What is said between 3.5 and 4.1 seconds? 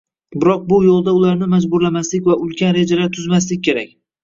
kerak.